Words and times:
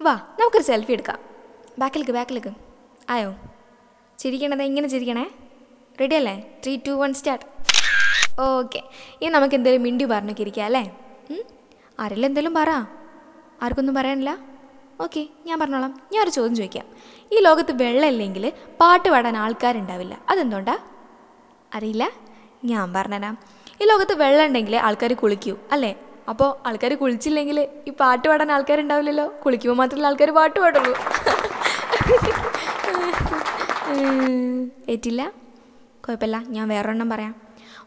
വാ 0.00 0.12
നമുക്കൊരു 0.40 0.64
സെൽഫി 0.64 0.92
എടുക്കാം. 0.92 1.18
ബാക്കിലേക്ക് 1.78 2.12
ബാക്കിലേക്ക്. 2.12 2.50
ആയോ? 3.10 3.30
ചിരിക്കണത് 4.18 4.62
ഇങ്ങനെ 4.62 4.88
ചിരിക്കണേ? 4.88 5.24
റെഡി 6.00 6.14
അല്ലേ? 6.14 6.34
Three 6.64 6.72
two 6.86 6.90
one 6.90 7.14
start 7.14 7.44
okay 8.40 8.80
ഇനി 9.22 9.30
നമുക്ക് 9.30 9.54
എന്തെങ്കിലും 9.54 9.82
മിണ്ടി 9.82 10.04
പറഞ്ഞൊക്കെ 10.04 10.42
ഇരിക്കാം 10.42 10.64
അല്ലേ? 10.64 10.82
ആരെല്ലാം 12.00 12.28
എന്തെങ്കിലും 12.30 12.54
പറ. 12.54 12.70
ആർക്കൊന്നും 13.62 13.94
പറയാനില്ല? 13.94 14.32
ഓക്കെ 15.00 15.22
ഞാൻ 15.46 15.56
പറഞ്ഞോളാം. 15.60 15.92
ഞാൻ 16.12 16.22
ഒരു 16.22 16.30
ചോദ്യം 16.30 16.56
ചോദിക്കാം. 16.56 16.86
ഈ 17.32 17.38
ലോകത്ത് 17.40 17.72
വെള്ളമില്ലെങ്കിൽ 17.82 18.52
പാട്ട് 18.80 19.08
പാടാൻ 19.08 19.36
ആൾക്കാരുണ്ടാവില്ല. 19.36 20.14
അതെന്തുകൊണ്ടാ? 20.30 20.76
അറിയില്ല? 21.74 22.04
ഞാൻ 22.64 22.92
പറഞ്ഞുതരാം. 22.92 23.36
ഈ 23.82 23.86
ലോകത്ത് 23.92 24.14
വെള്ളം 24.22 24.44
ഉണ്ടെങ്കിൽ 24.46 24.76
ആൾക്കാർ 24.76 25.12
കുളിക്കൂ 25.12 25.56
അല്ലേ? 25.72 25.92
അപ്പോൾ 26.28 26.68
ആൾക്കാർ 26.68 26.94
കുളിച്ചില്ലെങ്കിൽ 26.94 27.68
ഈ 27.88 27.90
പാട്ട് 27.90 28.28
പാടാൻ 28.28 28.52
ആൾക്കാരുണ്ടാവില്ലല്ലോ? 28.52 29.32
കുളിക്കുമ്പോൾ 29.44 29.76
മാത്രമല്ല 29.76 30.06
ആൾക്കാർ 30.06 30.30
പാട്ട് 30.30 30.60
പാടുള്ളൂ. 30.60 30.94
ഏറ്റില്ല? 34.88 35.32
കുഴപ്പമില്ല. 36.08 36.42
ഞാൻ 36.46 36.68
വേറൊരെണ്ണം 36.68 37.10
പറയാം. 37.10 37.34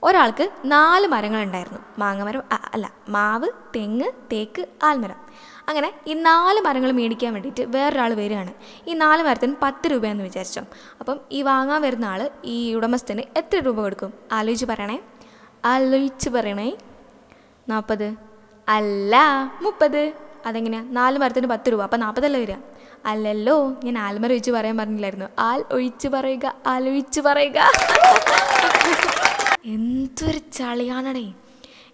ഒരാൾക്ക് 0.04 0.50
നാല് 0.66 1.08
മരങ്ങളുണ്ടായിരുന്നു. 1.08 1.80
മാങ്ങമരം 2.00 2.44
അല്ല 2.74 2.94
മാവ് 3.10 3.50
തെങ്ങ് 3.76 4.12
തേക്ക് 4.32 4.66
ആൽമരം. 4.84 5.16
അങ്ങനെ 5.70 5.94
ഈ 6.08 6.14
നാല് 6.14 6.60
മരങ്ങൾ 6.60 6.92
മേടിക്കാൻ 6.92 7.34
വേണ്ടിയിട്ട് 7.34 7.78
വേറൊരാൾ 7.78 8.14
വരികയാണ്. 8.14 8.54
ഈ 8.88 8.94
നാല് 8.94 9.24
മരത്തിന് 9.24 9.56
പത്ത് 9.62 9.92
രൂപയെന്ന് 9.92 10.24
വിചാരിച്ചോ. 10.24 10.62
അപ്പം 11.00 11.20
ഈ 11.32 11.42
വാങ്ങാൻ 11.42 11.82
വരുന്ന 11.82 12.06
ആൾ 12.06 12.30
ഈ 12.46 12.76
ഉടമസ്ഥന് 12.76 13.22
എത്ര 13.38 13.60
രൂപ 13.60 13.80
കൊടുക്കും? 13.80 14.14
ആലോചിച്ച് 14.32 14.66
പറയണേ. 14.66 15.00
ആലോചിച്ച് 15.66 16.30
പറയണേ. 16.30 16.78
നാൽപ്പത് 17.68 18.29
അല്ല 18.70 19.16
മുപ്പത്. 19.62 20.14
അതെങ്ങനെയാ? 20.46 20.84
നാല് 20.84 21.18
മരത്തിന് 21.18 21.48
പത്ത് 21.48 21.72
രൂപ. 21.72 21.84
അപ്പം 21.84 22.00
നാൽപ്പതല്ലേ 22.00 22.40
വരിക. 22.40 22.56
അല്ലല്ലോ 23.06 23.76
ഞാൻ 23.84 23.98
ആൽമര 23.98 24.32
ഒഴിച്ച് 24.32 24.52
പറയാൻ 24.52 24.78
പറഞ്ഞില്ലായിരുന്നു. 24.78 25.26
ആൽ 25.40 25.66
ഒഴിച്ച് 25.72 26.08
പറയുക 26.08 26.56
ആലോചിച്ച് 26.68 27.22
പറയുക. 27.22 27.60
എന്തൊരു 29.66 30.38
ചളിയാണടേ. 30.38 31.34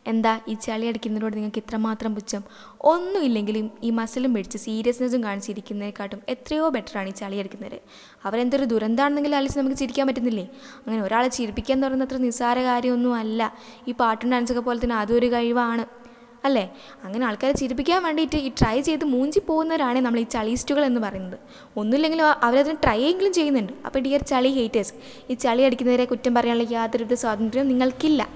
എന്താ 0.08 0.40
ഈ 0.48 0.54
ചളി 0.54 0.86
അടിക്കുന്നതിനോട് 0.86 1.36
നിങ്ങൾക്ക് 1.36 1.58
ഇത്രമാത്രം 1.58 2.16
പുച്ഛം? 2.16 2.44
ഒന്നുമില്ലെങ്കിലും 2.82 3.72
ഈ 3.84 3.90
മസിലും 3.90 4.34
പിടിച്ച് 4.34 4.58
സീരിയസ്നെസ്സും 4.58 5.24
കാണിച്ചിരിക്കുന്നതിനെക്കാട്ടും 5.24 6.20
എത്രയോ 6.30 6.70
ബെറ്ററാണ് 6.70 7.08
ഈ 7.08 7.12
ചളി 7.12 7.36
അടിക്കുന്നത്. 7.36 7.78
അവരെന്തൊരു 8.26 8.66
ദുരന്താണെന്നെങ്കിൽ 8.66 9.36
ആലോചിച്ച് 9.36 9.60
നമുക്ക് 9.60 9.78
ചിരിക്കാൻ 9.78 10.08
പറ്റുന്നില്ലേ? 10.08 10.44
അങ്ങനെ 10.88 11.04
ഒരാളെ 11.04 11.28
ചിരിപ്പിക്കാൻ 11.28 11.82
തുടങ്ങുന്ന 11.82 12.04
അത്ര 12.04 12.18
നിസ്സാര 12.18 12.64
കാര്യമൊന്നും 12.64 13.16
അല്ല 13.16 13.54
ഈ 13.88 13.92
പാട്ടും 13.92 14.32
ഡാൻസൊക്കെ 14.32 14.62
പോലെ 14.62 14.80
തന്നെ 14.84 14.96
അതൊരു 14.96 15.32
കഴിവാണ്. 15.32 16.05
അല്ലേ? 16.46 16.64
അങ്ങനെ 17.04 17.26
ആൾക്കാരെ 17.26 17.54
ചിരിപ്പിക്കാൻ 17.54 18.04
വേണ്ടിയിട്ട് 18.04 18.36
ഈ 18.36 18.50
ട്രൈ 18.50 18.82
ചെയ്ത് 18.82 19.06
മൂഞ്ചി 19.06 19.40
പോകുന്നവരാണ് 19.48 20.00
നമ്മൾ 20.00 20.20
ഈ 20.20 20.24
ചളീസ്റ്റുകൾ 20.24 20.86
എന്ന് 20.86 21.02
പറയുന്നത്. 21.02 21.38
ഒന്നുമില്ലെങ്കിലും 21.78 22.26
അവരതിന് 22.48 22.78
ട്രൈ 22.84 23.00
എങ്കിലും 23.12 23.34
ചെയ്യുന്നുണ്ട്. 23.34 23.74
അപ്പോൾ 23.86 24.00
ഡിയർ 24.00 24.22
ചളി 24.32 24.52
ഹേറ്റേഴ്സ് 24.60 24.94
ഈ 25.30 25.34
ചളി 25.46 25.62
അടിക്കുന്നവരെ 25.62 26.06
കുറ്റം 26.06 26.34
പറയാനുള്ള 26.34 26.68
യാതൊരുവിധ 26.72 27.14
സ്വാതന്ത്ര്യവും 27.24 27.68
നിങ്ങൾക്കില്ല. 27.68 28.28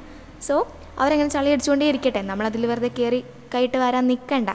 സോ 0.47 0.55
അവരങ്ങനെ 0.99 1.29
ചളി 1.29 1.49
അടിച്ചുകൊണ്ടേ 1.49 1.85
ഇരിക്കട്ടെ. 1.87 2.21
നമ്മളതിൽ 2.21 2.65
വെറുതെ 2.65 2.91
കയറി 2.99 3.23
കൈയിട്ട് 3.55 3.77
വരാൻ 3.77 4.07
നിൽക്കണ്ട 4.07 4.49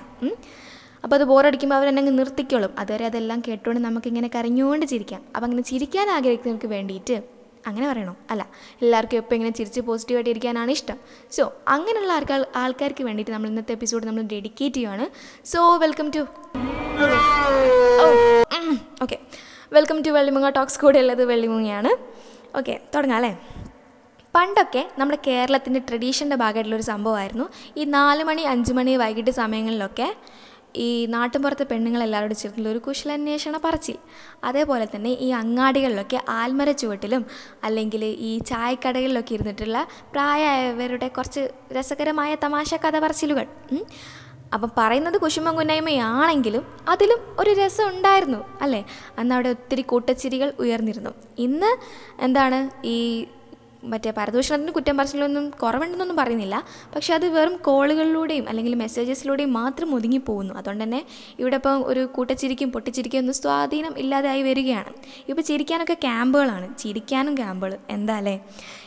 അപ്പോൾ 1.04 1.16
അത് 1.16 1.24
ബോറടിക്കുമ്പോൾ 1.24 1.76
അവരെന്നെ 1.76 2.02
നിർത്തിക്കോളും. 2.02 2.72
അതുവരെ 2.78 3.04
അതെല്ലാം 3.06 3.42
കേട്ടുകൊണ്ട് 3.48 3.80
നമുക്കിങ്ങനെ 3.84 4.28
കരഞ്ഞുകൊണ്ട് 4.34 4.86
ചിരിക്കാം. 4.86 5.20
അപ്പോൾ 5.34 5.46
അങ്ങനെ 5.46 5.62
ചിരിക്കാൻ 5.62 6.10
ആഗ്രഹിക്കുന്നവർക്ക് 6.10 6.66
വേണ്ടിയിട്ട് 6.66 7.16
അങ്ങനെ 7.66 7.86
പറയണോ. 7.90 8.16
അല്ല 8.30 8.42
എല്ലാവർക്കും 8.82 9.16
എപ്പോൾ 9.16 9.34
ഇങ്ങനെ 9.34 9.52
ചിരിച്ച് 9.58 9.80
പോസിറ്റീവായിട്ട് 9.80 10.30
ഇരിക്കാനാണ് 10.30 10.70
ഇഷ്ടം. 10.70 10.98
സോ 11.32 11.52
അങ്ങനെയുള്ള 11.68 12.12
ആൾക്കാർ 12.12 12.46
ആൾക്കാർക്ക് 12.56 13.04
വേണ്ടിയിട്ട് 13.04 13.32
നമ്മൾ 13.32 13.48
ഇന്നത്തെ 13.48 13.72
എപ്പിസോഡ് 13.72 14.06
നമ്മൾ 14.06 14.22
ഡെഡിക്കേറ്റ് 14.22 14.76
ചെയ്യുവാണ്. 14.76 15.06
So 15.46 15.76
welcome 15.76 16.08
to 16.16 16.22
okay 19.02 19.18
welcome 19.72 19.98
to 20.06 20.10
Vellimoonga 20.10 20.48
talks 20.48 20.80
കൂടെ 20.80 20.98
ഉള്ളത് 20.98 21.24
വെള്ളിമുങ്ങയാണ്. 21.24 21.90
ഓക്കെ 22.58 22.80
തുടങ്ങാം 22.94 23.16
അല്ലേ? 23.16 23.32
പണ്ടൊക്കെ 24.34 24.82
നമ്മുടെ 24.98 25.18
കേരളത്തിന്റെ 25.26 25.80
ട്രഡീഷന്റെ 25.88 26.36
ഭാഗമായിട്ടുള്ളൊരു 26.36 26.82
സംഭവമായിരുന്നു. 26.82 27.44
ഈ 27.76 27.84
നാല് 27.84 28.24
മണി 28.24 28.42
അഞ്ച് 28.42 28.72
മണി 28.72 28.96
വൈകിട്ട് 28.96 29.30
സമയങ്ങളിലൊക്കെ 29.30 30.08
ഈ 30.76 31.06
നാട്ടിൻപുറത്തെ 31.06 31.64
പെണ്ണുങ്ങളെല്ലാവരോടും 31.64 32.36
ചേർന്നുള്ള 32.36 32.68
ഒരു 32.68 32.78
കുശലാന്വേഷണ 32.78 33.56
പറച്ചിൽ. 33.64 33.98
അതേപോലെ 34.44 34.88
തന്നെ 34.96 35.10
ഈ 35.10 35.30
അങ്ങാടികളിലൊക്കെ 35.30 36.20
ആൽമര 36.28 36.70
ചുവട്ടിലും 36.70 37.26
അല്ലെങ്കിൽ 37.64 38.04
ഈ 38.04 38.38
ചായക്കടകളിലൊക്കെ 38.38 39.34
ഇരുന്നിട്ടുള്ള 39.34 39.86
പ്രായമായവരുടെ 40.12 41.08
കുറച്ച് 41.08 41.48
രസകരമായ 41.72 42.34
തമാശ 42.34 42.74
കഥ 42.74 42.98
പറച്ചിലുകൾ. 42.98 43.46
അപ്പം 44.54 44.70
പറയുന്നത് 44.78 45.18
കുശുമ്പം 45.18 45.56
കുന്നായ്മയാണെങ്കിലും 45.56 46.66
അതിലും 46.88 47.20
ഒരു 47.38 47.50
രസം 47.50 47.88
ഉണ്ടായിരുന്നു 47.88 48.44
അല്ലേ? 48.60 48.84
അന്ന് 49.18 49.34
അവിടെ 49.34 49.48
ഒത്തിരി 49.48 49.82
കൂട്ടച്ചിരികൾ 49.82 50.54
ഉയർന്നിരുന്നു. 50.58 51.10
ഇന്ന് 51.38 51.76
എന്താണ് 52.20 52.70
ഈ 52.86 53.26
മറ്റേ 53.84 54.12
പരദൂഷണത്തിന് 54.16 54.72
കുറ്റം 54.72 54.96
പറച്ചിലൊന്നും 54.96 55.50
കുറവുണ്ടെന്നൊന്നും 55.50 56.16
പറയുന്നില്ല. 56.16 56.64
പക്ഷേ 56.94 57.14
അത് 57.14 57.28
വെറും 57.28 57.56
കോളുകളിലൂടെയും 57.56 58.48
അല്ലെങ്കിൽ 58.48 58.74
മെസ്സേജസിലൂടെയും 58.74 59.52
മാത്രം 59.52 59.94
ഒതുങ്ങി 59.94 60.18
പോകുന്നു. 60.18 60.54
അതുകൊണ്ട് 60.54 60.84
തന്നെ 60.84 61.06
ഇവിടെ 61.38 61.56
ഇപ്പം 61.56 61.86
ഒരു 61.86 62.06
കൂട്ടച്ചിരിക്കും 62.06 62.72
പൊട്ടിച്ചിരിക്കും 62.72 63.18
ഒന്നും 63.18 63.34
സ്വാധീനം 63.34 63.98
ഇല്ലാതായി 63.98 64.42
വരികയാണ്. 64.42 64.92
ഇപ്പോൾ 65.28 65.42
ചിരിക്കാനൊക്കെ 65.42 65.94
ക്യാമ്പുകളാണ്. 65.94 66.78
ചിരിക്കാനും 66.78 67.36
ക്യാമ്പുകൾ. 67.36 67.76
എന്താ 67.90 68.16
അല്ലേ? 68.16 68.40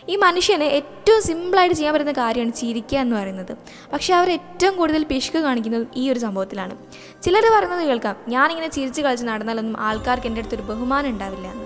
ഈ 0.09 0.15
മനുഷ്യന് 0.15 0.63
ഏറ്റവും 0.63 1.21
സിമ്പിളായിട്ട് 1.21 1.75
ചെയ്യാൻ 1.75 1.93
പറ്റുന്ന 1.93 2.11
കാര്യമാണ് 2.11 2.53
ചിരിക്കുക 2.53 2.97
എന്ന് 2.97 3.15
പറയുന്നത്. 3.15 3.57
പക്ഷേ 3.93 4.13
അവർ 4.13 4.31
ഏറ്റവും 4.31 4.77
കൂടുതൽ 4.77 5.03
പിശുക്ക് 5.03 5.37
കാണിക്കുന്നത് 5.37 5.87
ഈ 5.95 6.11
ഒരു 6.11 6.19
സംഭവത്തിലാണ്. 6.19 6.77
ചിലർ 7.21 7.43
പറയുന്നത് 7.55 7.87
കേൾക്കാം 7.87 8.15
ഞാനിങ്ങനെ 8.27 8.67
ചിരിച്ച് 8.67 9.01
കളിച്ച് 9.01 9.25
നടന്നാലൊന്നും 9.25 9.81
ആൾക്കാർക്ക് 9.81 10.27
എന്റെ 10.27 10.39
അടുത്തൊരു 10.39 10.61
ബഹുമാനം 10.61 11.09
ഉണ്ടാവില്ല 11.09 11.47
എന്ന്. 11.47 11.65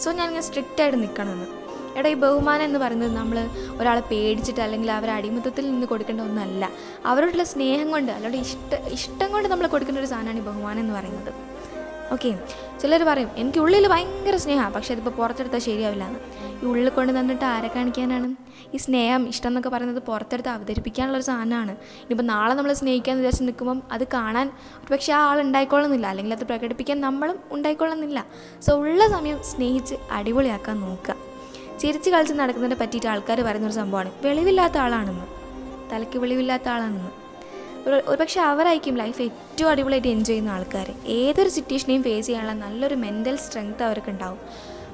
സോ 0.00 0.12
ഞാനിങ്ങനെ 0.12 0.42
സ്ട്രിക്റ്റ് 0.42 0.82
ആയിട്ട് 0.82 1.02
നിൽക്കണമെന്ന്. 1.02 1.65
എടാ 1.96 2.08
ഈ 2.08 2.14
ബഹുമാനം 2.14 2.64
എന്ന് 2.64 2.78
പറയുന്നത് 2.78 3.16
നമ്മൾ 3.16 3.48
ഒരാളെ 3.80 4.00
പേടിച്ചിട്ട് 4.00 4.60
അല്ലെങ്കിൽ 4.60 4.90
അവരെ 4.90 5.12
അടിമത്തത്തിൽ 5.12 5.70
നിന്ന് 5.70 5.86
കൊടുക്കേണ്ട 5.86 6.20
ഒന്നല്ല. 6.20 6.70
അവരോടുള്ള 7.06 7.44
സ്നേഹം 7.44 7.90
കൊണ്ട് 7.90 8.12
അല്ലെങ്കിൽ 8.12 8.40
ഇഷ്ട 8.40 8.74
ഇഷ്ടം 8.74 9.32
കൊണ്ട് 9.32 9.48
നമ്മൾ 9.48 9.66
കൊടുക്കേണ്ട 9.66 9.98
ഒരു 9.98 10.06
സാധനമാണ് 10.06 10.38
ഈ 10.38 10.42
ബഹുമാനം 10.42 10.80
എന്ന് 10.80 10.94
പറയുന്നത്. 10.94 11.32
ഓക്കെ 12.12 12.38
ചിലർ 12.80 13.02
പറയും 13.04 13.30
എനിക്ക് 13.36 13.58
ഉള്ളിൽ 13.58 13.88
ഭയങ്കര 13.88 14.36
സ്നേഹമാണ് 14.36 14.74
പക്ഷെ 14.74 14.94
അതിപ്പോൾ 14.94 15.10
പുറത്തെടുത്താൽ 15.10 15.58
ശരിയാവില്ല 15.58 16.04
എന്ന്. 16.04 16.18
ഈ 16.62 16.66
ഉള്ളിൽ 16.66 16.88
കൊണ്ട് 16.88 17.20
തന്നിട്ട് 17.20 17.44
ആരെ 17.44 17.68
കാണിക്കാനാണ്? 17.68 18.28
ഈ 18.74 18.76
സ്നേഹം 18.76 19.28
ഇഷ്ടം 19.28 19.48
എന്നൊക്കെ 19.48 19.68
പറയുന്നത് 19.68 20.02
പുറത്തെടുത്ത് 20.02 20.48
അവതരിപ്പിക്കാനുള്ള 20.48 21.16
ഒരു 21.18 21.24
സാധനമാണ്. 21.24 21.70
ഇനിയിപ്പോൾ 22.02 22.22
നാളെ 22.22 22.54
നമ്മൾ 22.54 22.72
സ്നേഹിക്കാമെന്ന് 22.72 23.22
വിചാരിച്ച് 23.22 23.44
നിൽക്കുമ്പം 23.44 23.82
അത് 23.92 24.04
കാണാൻ 24.14 24.50
പക്ഷേ 24.92 25.12
ആ 25.12 25.20
ആൾ 25.30 25.40
ഉണ്ടായിക്കൊള്ളുന്നില്ല 25.40 26.06
അല്ലെങ്കിൽ 26.06 26.34
അത് 26.34 26.44
പ്രകടിപ്പിക്കാൻ 26.44 27.00
നമ്മളും 27.00 27.38
ഉണ്ടായിക്കൊള്ളുന്നില്ല. 27.50 28.26
സോ 28.60 28.72
ഉള്ള 28.76 29.08
സമയം 29.08 29.42
സ്നേഹിച്ച് 29.42 29.94
അടിപൊളിയാക്കാൻ 30.10 30.80
നോക്കുക. 30.80 31.25
ചിരിച്ച് 31.80 32.10
കളിച്ച് 32.10 32.34
നടക്കുന്നതിനെ 32.34 32.76
പറ്റിയിട്ട് 32.80 33.06
ആൾക്കാർ 33.06 33.40
പറയുന്നൊരു 33.40 33.74
സംഭവമാണ്. 33.74 34.12
വെളിവില്ലാത്ത 34.24 34.78
ആളാണെന്ന്. 34.78 35.26
തലയ്ക്ക് 35.92 36.18
വെളിവില്ലാത്ത 36.18 36.68
ആളാണെന്ന്. 36.68 37.26
ഒരു 37.88 38.16
പക്ഷേ 38.16 38.40
അവരായിരിക്കും 38.40 38.96
ലൈഫ് 38.96 39.22
ഏറ്റവും 39.22 39.70
അടിപൊളിയായിട്ട് 39.70 40.08
എൻജോയ് 40.08 40.26
ചെയ്യുന്ന 40.26 40.50
ആൾക്കാർ 40.50 40.94
ഏതൊരു 41.06 41.48
സിറ്റുവേഷനെയും 41.48 42.02
ഫേസ് 42.02 42.26
ചെയ്യാനുള്ള 42.26 42.52
നല്ലൊരു 42.52 42.94
മെന്റൽ 42.94 43.36
സ്ട്രെങ്ത് 43.36 43.82
അവർക്ക് 43.82 44.10
ഉണ്ടാവും. 44.10 44.38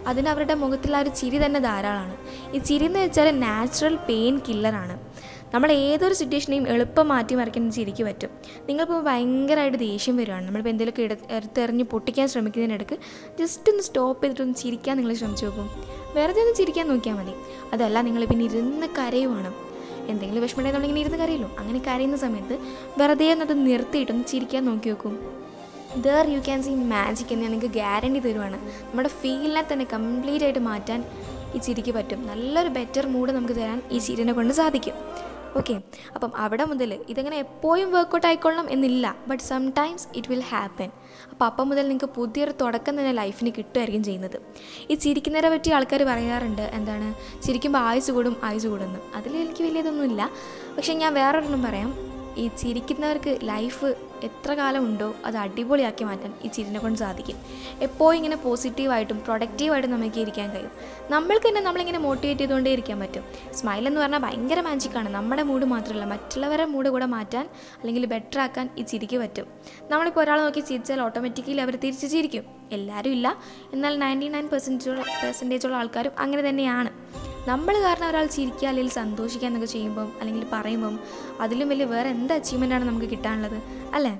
അതിന് 0.07 0.29
അവരുടെ 0.29 0.55
മുഖത്തുള്ള 0.55 0.97
ആ 0.97 1.01
ഒരു 1.01 1.09
ചിരി 1.09 1.45
തന്നെ 1.45 1.61
ധാരാളമാണ്. 1.61 2.17
ഈ 2.55 2.59
ചിരി 2.59 2.85
എന്ന് 2.85 2.99
വെച്ചാൽ 2.99 3.41
നാച്ചുറൽ 3.41 3.97
പെയിൻ 3.97 4.41
കില്ലറാണ് 4.49 4.99
നമ്മൾ 5.55 5.73
ഏതൊരു 5.73 6.15
സിറ്റുവേഷനെയും 6.15 6.69
എളുപ്പം 6.69 7.09
മാറ്റി 7.09 7.35
മറിക്കാൻ 7.35 7.73
ചിരിക്ക് 7.73 8.05
പറ്റും. 8.05 8.31
നിങ്ങളിപ്പോൾ 8.69 9.03
ഭയങ്കരമായിട്ട് 9.03 9.79
ദേഷ്യം 9.79 10.17
വരുവാണ്. 10.17 10.47
നമ്മളിപ്പോൾ 10.47 10.71
എന്തെങ്കിലുമൊക്കെ 10.71 11.03
എടു 11.03 11.17
എടുത്തെറിഞ്ഞ് 11.37 11.85
പൊട്ടിക്കാൻ 11.85 12.29
ശ്രമിക്കുന്നതിനിടക്ക് 12.29 12.97
ജസ്റ്റ് 13.41 13.71
ഒന്ന് 13.73 13.83
സ്റ്റോപ്പ് 13.83 14.23
ചെയ്തിട്ടൊന്ന് 14.23 14.55
ചിരിക്കാൻ 14.55 14.97
നിങ്ങൾ 14.97 15.15
ശ്രമിച്ചു 15.15 15.45
നോക്കും. 15.45 15.69
വെറുതെ 16.15 16.41
ഒന്ന് 16.41 16.55
ചിരിക്കാൻ 16.55 16.89
നോക്കിയാൽ 16.89 17.17
മതി. 17.17 17.35
അതല്ല 17.73 18.01
നിങ്ങൾ 18.01 18.25
പിന്നെ 18.25 18.45
ഇരുന്ന് 18.45 18.87
കരയുവാണ്. 18.99 19.53
എന്തെങ്കിലും 20.09 20.43
വിഷമമുണ്ടെങ്കിൽ 20.43 20.77
നമ്മളിങ്ങനെ 20.77 21.01
ഇരുന്ന് 21.01 21.19
കരയല്ലോ 21.19 21.51
അങ്ങനെ 21.59 21.79
കരയുന്ന 21.79 22.17
സമയത്ത് 22.17 22.59
വെറുതെ 23.01 23.33
ഒന്നത് 23.33 23.55
നിർത്തിയിട്ടൊന്ന് 23.67 24.25
ചിരിക്കാൻ 24.25 24.65
നോക്കി 24.65 24.89
നോക്കും. 24.89 25.15
There 26.07 26.27
you 26.35 26.39
can 26.39 26.63
see 26.63 26.75
magic 26.75 27.33
എന്ന് 27.33 27.45
നിങ്ങൾക്ക് 27.45 27.67
ഗ്യാരണ്ടി 27.67 28.21
തരുവാണ്. 28.21 28.59
നമ്മുടെ 28.85 29.09
ഫീലിനെ 29.09 29.65
തന്നെ 29.73 29.87
കംപ്ലീറ്റ് 29.93 30.45
ആയിട്ട് 30.45 30.59
മാറ്റാൻ 30.59 31.05
ഈ 31.55 31.59
ചിരിക്ക് 31.59 31.91
പറ്റും. 31.91 32.27
നല്ലൊരു 32.27 32.69
ബെറ്റർ 32.69 33.07
മൂഡ് 33.07 33.33
നമുക്ക് 33.33 33.55
തരാൻ 33.55 33.83
ഈ 33.93 33.99
ചിരിനെ 33.99 34.33
കൊണ്ട് 34.33 34.55
സാധിക്കും. 34.61 34.95
ഓക്കെ 35.57 35.81
അപ്പം 36.15 36.33
അവിടെ 36.37 36.65
മുതൽ 36.65 37.05
ഇതങ്ങനെ 37.09 37.37
എപ്പോഴും 37.37 37.93
വർക്കൗട്ട് 37.93 38.27
ആയിക്കൊള്ളണം 38.27 38.71
എന്നില്ല 38.71 39.17
but 39.27 39.43
sometimes 39.43 40.09
it 40.15 40.29
will 40.29 40.41
happen 40.41 40.91
അപ്പോൾ 41.31 41.45
അപ്പം 41.45 41.69
മുതൽ 41.69 41.89
നിങ്ങൾക്ക് 41.89 42.15
പുതിയൊരു 42.15 42.53
തുടക്കം 42.61 43.01
തന്നെ 43.01 43.13
ലൈഫിന് 43.13 43.51
കിട്ടുമായിരിക്കും 43.59 44.05
ചെയ്യുന്നത്. 44.05 44.41
ഈ 44.91 44.95
ചിരിക്കുന്നതിനെ 44.95 45.51
പറ്റി 45.51 45.71
ആൾക്കാർ 45.71 46.03
പറയാറുണ്ട് 46.03 46.63
എന്താണ്? 46.63 47.15
ചിരിക്കുമ്പോൾ 47.43 47.79
ആയുസ് 47.79 48.11
കൂടും 48.11 48.37
ആയുസ് 48.45 48.67
കൂടുമെന്ന് 48.67 48.99
അതിൽ 49.15 49.37
എനിക്ക് 49.37 49.65
വലിയതൊന്നുമില്ല. 49.65 50.31
പക്ഷേ 50.77 50.95
ഞാൻ 50.95 51.15
വേറൊരെണ്ണം 51.15 51.63
പറയാം. 51.63 52.12
ഈ 52.37 52.49
ചിരിക്കുന്നവർക്ക് 52.49 53.39
ലൈഫ് 53.43 53.95
എത്ര 54.23 54.55
കാലം 54.55 54.85
ഉണ്ടോ 54.85 55.15
അത് 55.25 55.37
അടിപൊളിയാക്കി 55.37 56.05
മാറ്റാൻ 56.05 56.35
ഈ 56.45 56.49
ചിരിനെ 56.49 56.81
കൊണ്ട് 56.81 56.99
സാധിക്കും. 56.99 57.37
എപ്പോഴും 57.81 58.17
ഇങ്ങനെ 58.17 58.37
പോസിറ്റീവായിട്ടും 58.37 59.19
പ്രൊഡക്റ്റീവായിട്ടും 59.25 59.91
നമുക്ക് 59.91 60.21
ഇരിക്കാൻ 60.21 60.51
കഴിയും. 60.51 60.71
നമ്മൾക്ക് 61.11 61.49
തന്നെ 61.49 61.61
നമ്മളിങ്ങനെ 61.61 61.99
മോട്ടിവേറ്റ് 61.99 62.41
ചെയ്തുകൊണ്ടേ 62.41 62.73
ഇരിക്കാൻ 62.73 63.01
പറ്റും. 63.01 63.25
സ്മൈൽ 63.55 63.87
എന്ന് 63.87 64.01
പറഞ്ഞാൽ 64.01 64.19
ഭയങ്കര 64.19 64.61
മാജിക്കാണ് 64.61 65.09
നമ്മുടെ 65.09 65.43
മൂഡ് 65.43 65.65
മാത്രമല്ല 65.65 66.05
മറ്റുള്ളവരുടെ 66.05 66.65
മൂഡ് 66.65 66.89
കൂടെ 66.89 67.07
മാറ്റാൻ 67.07 67.49
അല്ലെങ്കിൽ 67.79 68.07
ബെറ്റർ 68.07 68.41
ആക്കാൻ 68.41 68.71
ഈ 68.79 68.83
ചിരിക്ക് 68.83 69.17
പറ്റും. 69.17 69.47
നമ്മളിപ്പോൾ 69.91 70.21
ഒരാൾ 70.21 70.41
നോക്കി 70.41 70.61
ചിരിച്ചാൽ 70.61 71.01
ഓട്ടോമാറ്റിക്കലി 71.01 71.57
അവർ 71.57 71.77
തിരിച്ച് 71.77 72.07
ചിരിക്കും. 72.07 72.45
എല്ലാവരും 72.73 73.11
ഇല്ല. 73.11 73.37
എന്നാൽ 73.73 73.99
നയന്റി 73.99 74.29
നയൻ 74.29 74.49
പെർസെന്റേജ് 74.49 74.91
പെർസെന്റേജുള്ള 75.23 75.77
ആൾക്കാരും 75.77 76.13
അങ്ങനെ 76.19 76.49
തന്നെയാണ്. 76.49 76.91
നമ്മൾ 77.47 77.75
കാരണം 77.83 78.09
ഒരാൾ 78.09 78.27
ചിരിക്കുക 78.27 78.69
അല്ലെങ്കിൽ 78.69 78.93
സന്തോഷിക്കുക 78.93 79.47
എന്നൊക്കെ 79.47 79.67
ചെയ്യുമ്പം 79.67 80.09
അല്ലെങ്കിൽ 80.21 80.45
പറയുമ്പം 80.53 80.99
അതിലും 81.41 81.69
വലിയ 81.69 81.85
വേറെ 81.85 82.09
എന്ത് 82.09 82.33
അച്ചീവ്മെന്റാണ് 82.33 82.85
നമുക്ക് 82.85 83.07
കിട്ടാനുള്ളത്? 83.07 83.59
അല്ലേ? 83.95 84.13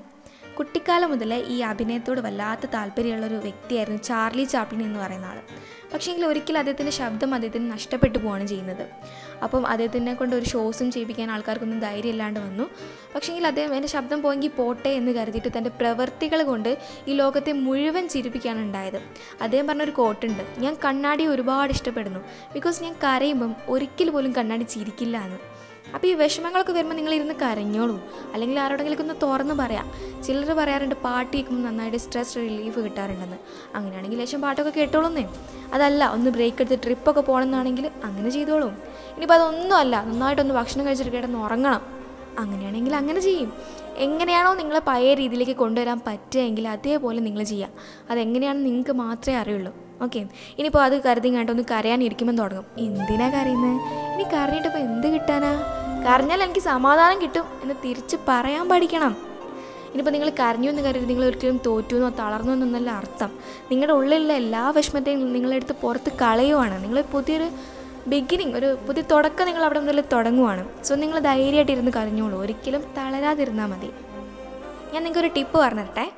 കുട്ടിക്കാലം 0.59 1.11
മുതലേ 1.11 1.43
ഈ 1.43 1.59
അഭിനയത്തോട് 1.59 2.21
വല്ലാത്ത 2.21 2.65
താല്പര്യമുള്ള 2.65 3.25
ഒരു 3.25 3.35
വ്യക്തിയായിരുന്നു 3.35 4.01
ചാർലി 4.01 4.43
ചാപ്ലിൻ 4.43 4.83
എന്ന് 4.83 4.99
പറയുന്ന 4.99 5.25
ആൾ 5.25 5.39
പക്ഷേങ്കിൽ 5.93 6.25
ഒരിക്കലും 6.25 6.57
അദ്ദേഹത്തിന്റെ 6.57 6.91
ശബ്ദം 6.91 7.35
അദ്ദേഹത്തിന് 7.35 7.71
നഷ്ടപ്പെട്ടു 7.71 8.17
പോവുകയാണ് 8.17 8.47
ചെയ്യുന്നത്. 8.47 8.87
അപ്പം 9.43 9.67
അദ്ദേഹത്തിനെ 9.67 10.13
കൊണ്ട് 10.13 10.35
ഒരു 10.35 10.45
ഷോസും 10.45 10.91
ചെയ്യിപ്പിക്കാൻ 10.91 11.31
ആൾക്കാർക്കൊന്നും 11.31 11.79
ധൈര്യം 11.79 12.09
ഇല്ലാണ്ട് 12.09 12.39
വന്നു 12.39 12.63
പക്ഷേങ്കിൽ 13.15 13.47
അദ്ദേഹം 13.47 13.75
എന്റെ 13.75 13.87
ശബ്ദം 13.87 14.21
പോയെങ്കിൽ 14.21 14.49
പോട്ടെ 14.49 14.89
എന്ന് 14.89 15.11
കരുതിയിട്ട് 15.11 15.57
തന്റെ 15.57 15.69
പ്രവൃത്തികൾ 15.69 16.43
കൊണ്ട് 16.43 16.77
ഈ 17.07 17.13
ലോകത്തെ 17.13 17.51
മുഴുവൻ 17.51 18.07
ചിരിപ്പിക്കാണ് 18.07 18.59
ഉണ്ടായത്. 18.59 19.01
അദ്ദേഹം 19.41 19.67
പറഞ്ഞൊരു 19.67 19.91
കോട്ടുണ്ട് 19.91 20.43
ഞാൻ 20.57 20.77
കണ്ണാടി 20.85 21.25
ഒരുപാട് 21.25 21.71
ഇഷ്ടപ്പെടുന്നു. 21.71 22.19
ബിക്കോസ് 22.53 22.83
ഞാൻ 22.83 22.93
കരയുമ്പം 22.93 23.55
ഒരിക്കൽ 23.67 24.09
പോലും 24.09 24.33
കണ്ണാടി 24.33 24.63
ചിരിക്കില്ല 24.63 25.17
എന്ന്. 25.17 25.37
അപ്പോൾ 25.93 26.07
ഈ 26.07 26.13
വിഷമങ്ങളൊക്കെ 26.13 26.73
വരുമ്പോൾ 26.73 26.95
നിങ്ങൾ 26.95 27.13
ഇരുന്ന് 27.13 27.33
കരഞ്ഞോളൂ. 27.33 28.01
അല്ലെങ്കിൽ 28.33 28.59
ആരോടെങ്കിലും 28.59 29.01
ഒന്ന് 29.01 29.13
തുറന്ന് 29.23 29.53
പറയാം. 29.53 29.91
ചിലർ 30.23 30.53
പറയാറുണ്ട് 30.53 30.95
പാട്ട് 30.95 31.37
കേൾക്കുമ്പോൾ 31.37 31.69
നന്നായിട്ട് 31.69 31.97
സ്ട്രെസ് 31.97 32.35
റിലീഫ് 32.35 32.79
കിട്ടാറുണ്ടെന്ന്. 32.79 33.37
അങ്ങനെയാണെങ്കിൽ 33.75 34.17
ലേശം 34.17 34.41
പാട്ടൊക്കെ 34.41 34.69
കേട്ടോളുന്നേ. 34.69 35.29
അതല്ല 35.73 36.05
ഒന്ന് 36.05 36.31
ബ്രേക്ക് 36.31 36.61
എടുത്ത് 36.61 36.83
ട്രിപ്പൊക്കെ 36.83 37.21
പോകണമെന്നാണെങ്കിൽ 37.21 37.91
അങ്ങനെ 38.03 38.29
ചെയ്തോളൂ. 38.29 38.67
ഇനിയിപ്പോൾ 39.13 39.33
അതൊന്നും 39.33 39.77
അല്ല 39.77 40.03
നന്നായിട്ടൊന്ന് 40.03 40.53
ഭക്ഷണം 40.53 40.85
കഴിച്ചിട്ട് 40.85 41.11
കിടന്ന് 41.11 41.37
ഉറങ്ങണം. 41.37 41.81
അങ്ങനെയാണെങ്കിൽ 42.39 42.95
അങ്ങനെ 42.95 43.19
ചെയ്യും. 43.19 43.53
എങ്ങനെയാണോ 43.97 44.53
നിങ്ങളെ 44.53 44.79
പഴയ 44.79 45.13
രീതിയിലേക്ക് 45.13 45.51
കൊണ്ടുവരാൻ 45.51 46.01
പറ്റുകയെങ്കിൽ 46.07 46.67
അതേപോലെ 46.67 47.19
നിങ്ങൾ 47.19 47.43
ചെയ്യുക 47.43 47.69
അതെങ്ങനെയാണെന്ന് 48.09 48.65
നിങ്ങൾക്ക് 48.65 48.91
മാത്രമേ 48.91 49.37
അറിയുള്ളൂ. 49.37 49.82
ഓക്കെ 50.01 50.19
ഇനിയിപ്പോൾ 50.57 50.83
അത് 50.83 51.03
കരുതി 51.03 51.35
കണ്ടൊന്ന് 51.35 51.63
കരയാനിരിക്കുമ്പോൾ 51.71 52.37
തുടങ്ങും. 52.43 52.65
എന്തിനാ 52.77 53.29
കരയുന്നത് 53.29 53.81
ഇനി 54.13 54.23
കരഞ്ഞിട്ടിപ്പോൾ 54.23 54.79
എന്ത് 54.79 55.07
കിട്ടാനാ? 55.07 55.63
കരഞ്ഞാൽ 56.07 56.43
എനിക്ക് 56.43 56.59
സമാധാനം 56.59 57.21
കിട്ടും 57.21 57.45
എന്ന് 57.61 57.75
തിരിച്ച് 57.85 58.17
പറയാൻ 58.27 58.69
പഠിക്കണം. 58.69 59.17
ഇനിയിപ്പോൾ 59.87 60.11
നിങ്ങൾ 60.11 60.29
കരഞ്ഞു 60.29 60.69
എന്ന് 60.69 60.81
കരുതി 60.81 61.05
നിങ്ങൾ 61.05 61.25
ഒരിക്കലും 61.25 61.61
തോറ്റു 61.65 61.95
എന്നോ 61.95 62.09
തളർന്നു 62.09 62.53
എന്നൊന്നല്ല 62.53 62.89
അർത്ഥം. 62.89 63.31
നിങ്ങളുടെ 63.71 63.93
ഉള്ളിലുള്ള 63.93 64.33
എല്ലാ 64.33 64.69
വിഷമത്തെയും 64.69 65.33
നിങ്ങളെടുത്ത് 65.33 65.75
പുറത്ത് 65.81 66.11
കളയുവാണ്. 66.21 66.83
നിങ്ങൾ 66.83 67.01
പുതിയൊരു 67.01 67.49
ബിഗിനിങ് 68.07 68.55
ഒരു 68.55 68.77
പുതിയ 68.87 69.03
തുടക്കം 69.11 69.45
നിങ്ങൾ 69.45 69.63
അവിടെ 69.63 69.79
മുതൽ 69.79 70.03
തുടങ്ങുവാണ്. 70.13 70.83
സോ 70.83 70.95
നിങ്ങൾ 70.95 71.19
ധൈര്യമായിട്ട് 71.19 71.71
ഇരുന്ന് 71.71 71.91
കരഞ്ഞോളൂ. 71.95 72.41
ഒരിക്കലും 72.41 72.83
തളരാതിരുന്നാൽ 72.97 73.65
മതി. 73.65 73.89
ഞാൻ 74.93 75.03
നിങ്ങൾക്കൊരു 75.03 75.33
ടിപ്പ് 75.33 75.59
പറഞ്ഞു 75.59 75.81
തരട്ടെ 75.81 76.11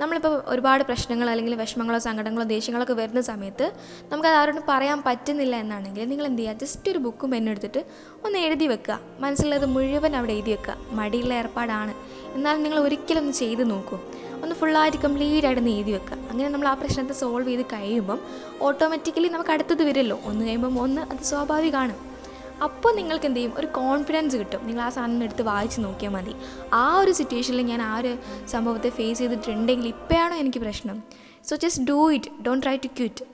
നമ്മളിപ്പോൾ 0.00 0.42
ഒരുപാട് 0.46 0.84
പ്രശ്നങ്ങൾ 0.84 1.30
അല്ലെങ്കിൽ 1.30 1.54
വിഷമങ്ങളോ 1.54 1.98
സങ്കടങ്ങളോ 1.98 2.44
ദേഷ്യങ്ങളൊക്കെ 2.44 2.94
വരുന്ന 2.94 3.20
സമയത്ത് 3.20 3.72
നമുക്കത് 4.12 4.32
ആരോടും 4.32 4.62
പറയാൻ 4.68 5.02
പറ്റുന്നില്ല 5.06 5.56
എന്നാണെങ്കിൽ 5.56 6.08
നിങ്ങൾ 6.08 6.26
എന്ത് 6.26 6.42
ചെയ്യുക 6.42 6.56
ജസ്റ്റ് 6.56 6.90
ഒരു 6.90 6.98
ബുക്കും 6.98 7.30
പെണ്ണെടുത്തിട്ട് 7.30 7.84
ഒന്ന് 8.24 8.38
എഴുതി 8.38 8.66
വെക്കുക. 8.66 9.00
മനസ്സിലുള്ളത് 9.20 9.66
മുഴുവൻ 9.66 10.16
അവിടെ 10.16 10.32
എഴുതി 10.32 10.50
വെക്കുക. 10.50 10.76
മടിയുള്ള 10.90 11.34
ഏർപ്പാടാണ്. 11.34 11.94
എന്നാലും 12.34 12.62
നിങ്ങൾ 12.62 12.78
ഒരിക്കലും 12.78 13.20
ഒന്ന് 13.20 13.32
ചെയ്ത് 13.32 13.70
നോക്കൂ. 13.70 13.98
ഒന്ന് 14.42 14.56
ഫുള്ളായിട്ട് 14.56 14.96
കംപ്ലീറ്റ് 14.96 15.46
ആയിട്ട് 15.46 15.62
എഴുതി 15.62 15.92
വെക്കുക. 15.92 16.18
അങ്ങനെ 16.30 16.48
നമ്മൾ 16.48 16.68
ആ 16.68 16.74
പ്രശ്നത്തെ 16.74 17.12
സോൾവ് 17.12 17.48
ചെയ്ത് 17.48 17.62
കഴിയുമ്പം 17.62 18.20
ഓട്ടോമാറ്റിക്കലി 18.62 19.28
നമുക്ക് 19.28 19.50
അടുത്തത് 19.50 19.82
വരുമല്ലോ. 19.82 20.20
ഒന്ന് 20.24 20.44
കഴിയുമ്പം 20.44 20.80
ഒന്ന് 20.80 21.02
അത് 21.02 21.18
സ്വാഭാവികമാണ്. 21.18 22.15
അപ്പോൾ 22.62 22.94
നിങ്ങൾക്ക് 22.94 23.26
എന്ത് 23.26 23.38
ചെയ്യും 23.38 23.54
ഒരു 23.56 23.66
കോൺഫിഡൻസ് 23.66 24.36
കിട്ടും. 24.36 24.66
നിങ്ങൾ 24.66 24.82
ആ 24.82 24.88
സാധനം 24.88 25.22
എടുത്ത് 25.24 25.42
വായിച്ച് 25.42 25.80
നോക്കിയാൽ 25.80 26.12
മതി. 26.12 26.34
ആ 26.72 26.98
ഒരു 26.98 27.12
സിറ്റുവേഷനിൽ 27.12 27.60
ഞാൻ 27.60 27.82
ആ 27.82 27.98
ഒരു 27.98 28.16
സംഭവത്തെ 28.46 28.88
ഫേസ് 28.88 29.18
ചെയ്തിട്ടുണ്ടെങ്കിൽ 29.18 29.88
ഇപ്പോഴാണോ 29.88 30.36
എനിക്ക് 30.36 30.58
പ്രശ്നം. 30.58 31.02
So 31.44 31.56
just 31.56 31.84
do 31.84 32.10
it 32.10 32.42
don't 32.42 32.62
try 32.62 32.76
to 32.76 32.86
quit 32.86 33.24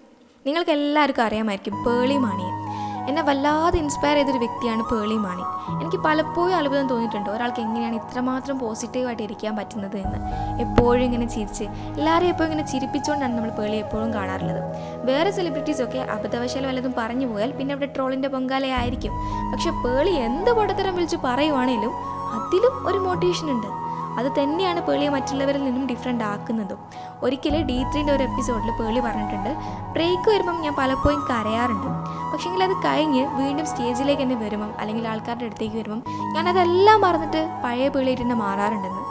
നിങ്ങൾക്ക് 0.46 0.70
എല്ലാവർക്കും 0.70 1.22
അറിയാമായിരിക്കും. 1.22 1.84
പേളി 1.84 2.16
മാണിയെ. 2.16 2.61
എന്നെ 3.08 3.22
വല്ലാതെ 3.22 3.78
ഇൻസ്പയർ 3.78 4.16
ചെയ്തൊരു 4.16 4.38
വ്യക്തിയാണ് 4.38 4.82
പേളി 4.82 5.14
മാണി. 5.14 5.42
എനിക്ക് 5.82 5.96
പലപ്പോഴും 5.96 6.56
അത്ഭുതം 6.56 6.86
തോന്നിയിട്ടുണ്ട്. 6.86 7.30
ഒരാൾക്ക് 7.30 7.60
എങ്ങനെയാണ് 7.60 7.94
ഇത്രമാത്രം 7.94 8.58
പോസിറ്റീവായിട്ട് 8.58 9.22
ഇരിക്കാൻ 9.22 9.56
പറ്റുന്നത് 9.56 9.96
എന്ന്. 9.96 10.18
എപ്പോഴും 10.60 11.04
ഇങ്ങനെ 11.04 11.26
ചിരിച്ച് 11.26 11.64
എല്ലാവരെയും 11.98 12.30
എപ്പോഴും 12.30 12.52
ഇങ്ങനെ 12.52 12.68
ചിരിപ്പിച്ചുകൊണ്ടാണ് 12.68 13.34
നമ്മൾ 13.36 13.50
പേളി 13.50 13.76
എപ്പോഴും 13.76 14.14
കാണാറുള്ളത്. 14.14 14.62
വേറെ 15.04 15.30
സെലിബ്രിറ്റീസൊക്കെ 15.30 15.98
അബദ്ധവശാൽ 15.98 16.66
വല്ലതും 16.66 16.94
പറഞ്ഞു 16.98 17.26
പോയാൽ 17.26 17.52
പിന്നെ 17.52 17.72
അവിടെ 17.72 17.86
ട്രോളിന്റെ 17.86 18.28
പൊങ്കാലയായിരിക്കും. 18.28 19.12
പക്ഷെ 19.52 19.70
പേളി 19.70 20.10
എന്ത് 20.10 20.50
പൊടത്തരം 20.50 20.94
വിളിച്ച് 20.94 21.16
പറയുവാണേലും 21.24 21.94
അതിലും 22.32 22.88
ഒരു 22.88 22.98
മോട്ടിവേഷൻ 22.98 23.50
ഉണ്ട്. 23.50 23.81
അത് 24.18 24.28
തന്നെയാണ് 24.38 24.80
പേളിയെ 24.86 25.08
മറ്റുള്ളവരിൽ 25.08 25.64
നിന്നും 25.64 25.86
ഡിഫറെന്റ് 25.86 26.24
ആക്കുന്നതും. 26.24 26.78
ഒരിക്കലും 27.22 27.62
ഡി 27.62 27.78
ത്രീന്റെ 27.92 28.12
ഒരു 28.12 28.22
എപ്പിസോഡിൽ 28.22 28.70
പേളി 28.80 29.00
പറഞ്ഞിട്ടുണ്ട് 29.00 29.52
ബ്രേക്ക് 29.92 30.30
വരുമ്പം 30.30 30.60
ഞാൻ 30.60 30.74
പലപ്പോഴും 30.78 31.20
കരയാറുണ്ട്. 31.30 31.88
പക്ഷേങ്കിൽ 32.32 32.62
അത് 32.64 32.72
കഴിഞ്ഞ് 32.72 33.22
വീണ്ടും 33.40 33.66
സ്റ്റേജിലേക്ക് 33.66 34.22
തന്നെ 34.22 34.36
വരുമ്പം 34.36 34.74
അല്ലെങ്കിൽ 34.80 35.08
ആൾക്കാരുടെ 35.08 35.44
അടുത്തേക്ക് 35.44 35.76
വരുമ്പം 35.76 36.02
ഞാനതെല്ലാം 36.34 37.00
മറന്നിട്ട് 37.00 37.42
പഴയ 37.64 37.88
പേളിയായിട്ട് 37.88 38.22
തന്നെ 38.22 38.34
മാറാറുണ്ടെന്ന്. 38.34 39.02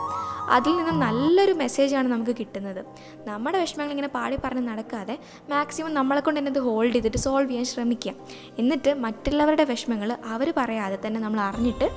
അതിൽ 0.49 0.77
നിന്നും 0.77 0.99
നല്ലൊരു 0.99 1.51
മെസ്സേജാണ് 1.51 2.07
നമുക്ക് 2.07 2.31
കിട്ടുന്നത്. 2.39 2.85
നമ്മുടെ 3.27 3.57
വിഷമങ്ങൾ 3.59 3.91
ഇങ്ങനെ 3.91 4.07
പാടി 4.07 4.37
പറഞ്ഞ് 4.45 4.67
നടക്കാതെ 4.67 5.17
മാക്സിമം 5.49 5.93
നമ്മളെ 5.93 6.21
കൊണ്ട് 6.21 6.39
തന്നെ 6.39 6.51
ഇത് 6.51 6.59
ഹോൾഡ് 6.59 6.93
ചെയ്തിട്ട് 6.93 7.17
സോൾവ് 7.17 7.49
ചെയ്യാൻ 7.49 7.65
ശ്രമിക്കുക. 7.65 8.13
എന്നിട്ട് 8.59 8.93
മറ്റുള്ളവരുടെ 8.93 9.63
വിഷമങ്ങൾ 9.63 10.17
അവർ 10.33 10.53
പറയാതെ 10.57 10.97
തന്നെ 11.07 11.21
നമ്മൾ 11.21 11.39
അറിഞ്ഞിട്ട് 11.39 11.89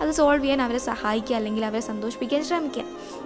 അത് 0.00 0.10
സോൾവ് 0.10 0.42
ചെയ്യാൻ 0.42 0.62
അവരെ 0.62 0.78
സഹായിക്കുക 0.78 1.36
അല്ലെങ്കിൽ 1.36 1.64
അവരെ 1.64 1.80
സന്തോഷിപ്പിക്കാൻ 1.80 2.44
ശ്രമിക്കുക. 2.44 2.82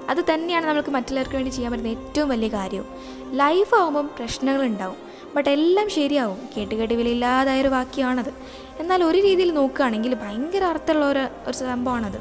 അത് 0.08 0.24
തന്നെയാണ് 0.34 0.66
നമുക്ക് 0.66 0.88
മറ്റുള്ളവർക്ക് 0.88 1.34
വേണ്ടി 1.34 1.50
ചെയ്യാൻ 1.50 1.72
പറ്റുന്ന 1.72 1.88
ഏറ്റവും 1.88 2.28
വലിയ 2.28 2.48
കാര്യവും. 2.48 2.86
ലൈഫ് 3.32 3.74
ആകുമ്പം 3.74 4.10
പ്രശ്നങ്ങളുണ്ടാവും 4.18 4.96
ബട്ട് 5.34 5.50
എല്ലാം 5.50 5.90
ശരിയാവും. 5.90 6.38
കേട്ട് 6.56 6.74
കേട്ട് 6.74 6.94
വിലയില്ലാതായൊരു 6.94 7.68
വാക്യമാണത്. 7.68 8.32
എന്നാൽ 8.78 9.04
ഒരു 9.04 9.18
രീതിയിൽ 9.18 9.54
നോക്കുകയാണെങ്കിൽ 9.54 10.14
ഭയങ്കര 10.14 10.64
അർത്ഥമുള്ള 10.64 11.06
ഒരു 11.06 11.26
ഒരു 11.46 11.56
സംഭവമാണത്. 11.56 12.20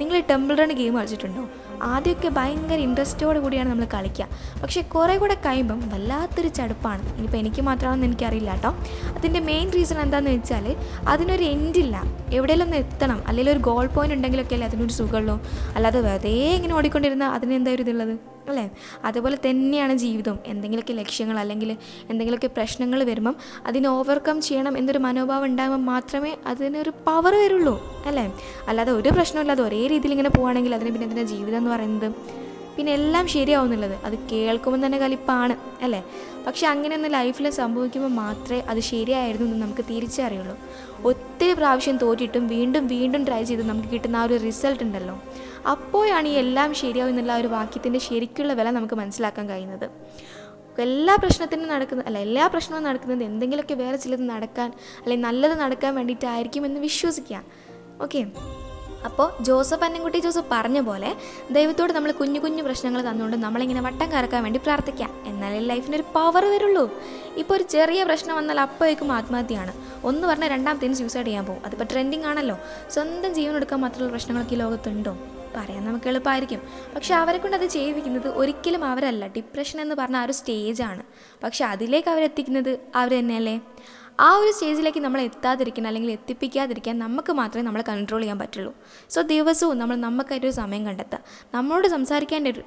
നിങ്ങൾ 0.00 0.20
ടെമ്പിൾ 0.20 0.56
റൺ 0.56 0.72
ഗെയിം 0.72 0.96
കളിച്ചിട്ടുണ്ടോ? 0.96 1.48
ആദ്യമൊക്കെ 1.82 2.28
ഭയങ്കര 2.28 2.78
ഇൻട്രസ്റ്റോട് 2.78 3.38
കൂടിയാണ് 3.38 3.70
നമ്മൾ 3.70 3.84
കളിക്കുക 3.94 4.28
പക്ഷേ 4.62 4.82
കുറേ 4.82 5.16
കൂടെ 5.16 5.34
കഴിയുമ്പം 5.34 5.80
വല്ലാത്തൊരു 5.88 6.48
ചടുപ്പാണ്. 6.48 7.02
ഇനിയിപ്പോൾ 7.16 7.36
എനിക്ക് 7.36 7.62
മാത്രമാണെന്ന് 7.62 8.06
എനിക്കറിയില്ല 8.06 8.50
കേട്ടോ. 8.50 8.74
അതിന്റെ 9.16 9.40
മെയിൻ 9.40 9.72
റീസൺ 9.72 10.00
എന്താണെന്ന് 10.00 10.30
വെച്ചാൽ 10.30 10.76
അതിനൊരു 11.08 11.42
എൻഡില്ല 11.42 12.04
എവിടെയെങ്കിലും 12.32 12.74
എത്തണം. 12.74 13.22
അല്ലെങ്കിൽ 13.28 13.52
ഒരു 13.52 13.58
ഗോൾ 13.58 13.86
പോയിന്റ് 13.86 14.16
ഉണ്ടെങ്കിലൊക്കെ 14.16 14.54
അല്ലേ 14.54 14.66
അതിനൊരു 14.66 14.92
സുഖമുള്ളൂ 14.92 15.40
അല്ലാതെ 15.74 16.00
വെറുതെ 16.00 16.54
ഇങ്ങനെ 16.54 16.74
ഓടിക്കൊണ്ടിരുന്ന 16.74 17.24
അതിനെന്താ 17.24 17.70
ഒരു 17.70 17.82
ഇതുള്ളത് 17.82 18.35
അല്ലേ? 18.48 18.70
അതുപോലെ 19.04 19.36
തന്നെയാണ് 19.48 19.94
ജീവിതം 19.94 20.38
എന്തെങ്കിലുമൊക്കെ 20.46 20.92
ലക്ഷ്യങ്ങൾ 20.92 21.38
അല്ലെങ്കിൽ 21.38 21.76
എന്തെങ്കിലുമൊക്കെ 22.10 22.46
പ്രശ്നങ്ങൾ 22.46 23.04
വരുമ്പം 23.04 23.36
അതിനെ 23.66 23.88
ഓവർകം 23.88 24.40
ചെയ്യണം 24.40 24.78
എന്നൊരു 24.78 24.98
മനോഭാവം 24.98 25.44
ഉണ്ടാകുമ്പോൾ 25.44 25.92
മാത്രമേ 25.92 26.36
അതിനൊരു 26.46 26.90
പവർ 26.90 27.34
വരുള്ളൂ. 27.34 28.02
അല്ലേ? 28.06 28.34
അല്ലാതെ 28.68 28.92
ഒരു 28.92 29.08
പ്രശ്നമില്ലാതെ 29.08 29.62
ഒരേ 29.62 29.86
രീതിയിൽ 29.86 30.10
ഇങ്ങനെ 30.10 30.28
പോവുകയാണെങ്കിൽ 30.28 30.74
അതിന് 30.74 30.90
പിന്നെ 30.90 31.04
എന്തിനാ 31.04 31.22
ജീവിതം 31.22 31.58
എന്ന് 31.58 31.70
പറയുന്നത്? 31.70 32.12
പിന്നെ 32.76 32.92
എല്ലാം 32.92 33.26
ശരിയാവുന്നുള്ളത്. 33.26 33.92
അത് 34.04 34.18
കേൾക്കുമ്പോൾ 34.32 34.86
തന്നെ 34.86 34.98
കലിപ്പാണ്. 34.98 35.56
അല്ലേ? 35.82 36.04
പക്ഷെ 36.46 36.66
അങ്ങനെയൊന്ന് 36.66 37.12
ലൈഫിൽ 37.12 37.50
സംഭവിക്കുമ്പോൾ 37.50 38.08
മാത്രമേ 38.08 38.60
അത് 38.60 38.80
ശരിയായിരുന്നു 38.80 39.46
എന്ന് 39.46 39.66
നമുക്ക് 39.66 39.84
തിരിച്ചറിയുള്ളൂ 39.90 40.58
ഒത്തിരി 41.04 41.52
പ്രാവശ്യം 41.52 41.96
തോറ്റിട്ടും 41.96 42.46
വീണ്ടും 42.46 42.86
വീണ്ടും 42.86 43.24
ട്രൈ 43.24 43.42
ചെയ്ത് 43.42 43.68
നമുക്ക് 43.68 43.88
കിട്ടുന്ന 43.88 44.16
ആ 44.16 44.24
ഒരു 44.24 44.34
റിസൾട്ട് 44.34 44.82
ഉണ്ടല്ലോ. 44.82 45.22
അപ്പോഴാണ് 45.66 46.28
ഈ 46.28 46.34
എല്ലാം 46.34 46.74
ശരിയാവും 46.74 47.10
എന്നുള്ള 47.10 47.36
ഒരു 47.36 47.48
വാക്യത്തിന്റെ 47.48 47.98
ശരിക്കുള്ള 47.98 48.52
വില 48.52 48.70
നമുക്ക് 48.70 48.94
മനസ്സിലാക്കാൻ 48.94 49.48
കഴിയുന്നത്. 49.48 49.86
എല്ലാ 50.78 51.16
പ്രശ്നത്തിനും 51.16 51.68
നടക്കുന്ന 51.68 52.02
അല്ല 52.06 52.18
എല്ലാ 52.18 52.46
പ്രശ്നവും 52.46 52.84
നടക്കുന്നത് 52.84 53.24
എന്തെങ്കിലുമൊക്കെ 53.24 53.74
വേറെ 53.74 53.96
ചിലത് 53.96 54.28
നടക്കാൻ 54.28 54.72
അല്ലെങ്കിൽ 55.02 55.26
നല്ലത് 55.26 55.60
നടക്കാൻ 55.60 55.94
വേണ്ടിയിട്ടായിരിക്കും 55.94 56.66
എന്ന് 56.66 56.80
വിശ്വസിക്കുക 56.80 57.42
ഓക്കെ 58.00 58.20
അപ്പോൾ 59.06 59.42
ജോസഫ് 59.42 59.84
അന്നൻകുട്ടി 59.84 60.18
ജോസഫ് 60.18 60.50
പറഞ്ഞ 60.52 60.80
പോലെ 60.80 61.10
ദൈവത്തോട് 61.50 61.92
നമ്മൾ 61.92 62.12
കുഞ്ഞു 62.12 62.40
കുഞ്ഞു 62.40 62.62
പ്രശ്നങ്ങൾ 62.62 63.00
തന്നുകൊണ്ട് 63.10 63.36
നമ്മളിങ്ങനെ 63.36 63.80
വട്ടം 63.80 64.12
കറക്കാൻ 64.12 64.42
വേണ്ടി 64.42 64.60
പ്രാർത്ഥിക്കാം. 64.64 65.10
എന്നാലേ 65.26 65.58
ലൈഫിനൊരു 65.58 66.04
പവർ 66.14 66.44
വരുള്ളൂ. 66.44 66.84
ഇപ്പോൾ 67.36 67.54
ഒരു 67.54 67.62
ചെറിയ 67.62 68.04
പ്രശ്നം 68.04 68.36
വന്നാൽ 68.36 68.60
അപ്പോഴേക്കും 68.60 69.12
ആത്മഹത്യയാണ്. 69.12 69.72
ഒന്ന് 70.04 70.28
പറഞ്ഞാൽ 70.28 70.50
രണ്ടാമത്തേന് 70.50 70.94
സൂസൈഡ് 70.94 71.26
ചെയ്യാൻ 71.26 71.46
പോകും. 71.46 71.62
അതിപ്പോൾ 71.66 71.84
ട്രെൻഡിങ് 71.84 72.24
ആണല്ലോ. 72.24 72.58
സ്വന്തം 72.90 73.34
ജീവൻ 73.34 73.56
എടുക്കാൻ 73.56 73.80
മാത്രമുള്ള 73.80 74.10
പ്രശ്നങ്ങളൊക്കെ 74.10 74.54
ഈ 74.54 74.58
ലോകത്തുണ്ടോ? 74.58 75.14
പറയാൻ 75.56 75.84
നമുക്ക് 75.84 76.08
എളുപ്പമായിരിക്കും 76.08 76.60
പക്ഷെ 76.94 77.14
അവരെ 77.14 77.38
കൊണ്ട് 77.38 77.56
അത് 77.56 77.66
ചെയ്യിപ്പിക്കുന്നത് 77.66 78.28
ഒരിക്കലും 78.28 78.84
അവരല്ല. 78.84 79.26
ഡിപ്രഷൻ 79.26 79.80
എന്ന് 79.80 79.94
പറഞ്ഞ 79.94 80.16
ആ 80.16 80.24
ഒരു 80.24 80.32
സ്റ്റേജാണ് 80.32 81.02
പക്ഷെ 81.42 81.64
അതിലേക്ക് 81.64 82.08
അവരെത്തിക്കുന്നത് 82.08 82.78
അവർ 82.94 83.18
തന്നെയല്ലേ 83.18 83.60
ആ 84.20 84.36
ഒരു 84.36 84.52
സ്റ്റേജിലേക്ക് 84.52 84.98
നമ്മൾ 84.98 85.20
എത്താതിരിക്കാൻ 85.20 85.86
അല്ലെങ്കിൽ 85.86 86.10
എത്തിപ്പിക്കാതിരിക്കാൻ 86.10 86.98
നമുക്ക് 86.98 87.32
മാത്രമേ 87.32 87.62
നമ്മളെ 87.62 87.84
കൺട്രോൾ 87.88 88.20
ചെയ്യാൻ 88.20 88.38
പറ്റുള്ളൂ. 88.38 88.74
സോ 89.10 89.22
ദിവസവും 89.22 89.78
നമ്മൾ 89.78 89.96
നമുക്കായിട്ടൊരു 89.96 90.52
സമയം 90.52 90.86
കണ്ടെത്തുക. 90.86 91.18
നമ്മളോട് 91.54 91.88
സംസാരിക്കാൻ 91.88 92.48
ഒരു 92.48 92.62